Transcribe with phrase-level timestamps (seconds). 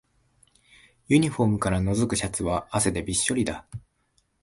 [1.09, 3.67] ユニフォームからのぞくシャツは汗でびっしょりだ